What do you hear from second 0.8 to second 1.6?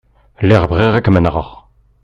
ad kem-nɣeɣ.